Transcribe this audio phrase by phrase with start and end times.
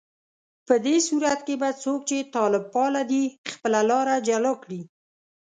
[0.67, 4.81] په دې صورت کې به څوک چې طالب پاله دي، خپله لاره جلا کړي